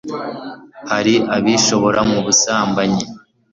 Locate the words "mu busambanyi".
2.11-3.03